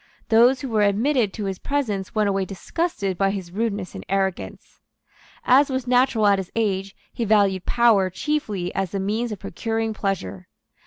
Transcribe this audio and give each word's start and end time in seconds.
Those 0.29 0.61
who 0.61 0.69
were 0.69 0.81
admitted 0.81 1.31
to 1.33 1.45
his 1.45 1.59
presence 1.59 2.15
went 2.15 2.27
away 2.27 2.43
disgusted 2.43 3.19
by 3.19 3.29
his 3.29 3.51
rudeness 3.51 3.93
and 3.93 4.03
arrogance. 4.09 4.79
As 5.45 5.69
was 5.69 5.85
natural 5.85 6.25
at 6.25 6.39
his 6.39 6.51
age, 6.55 6.95
he 7.13 7.23
valued 7.23 7.67
power 7.67 8.09
chiefly 8.09 8.73
as 8.73 8.89
the 8.89 8.99
means 8.99 9.31
of 9.31 9.37
procuring 9.37 9.93
pleasure. 9.93 10.47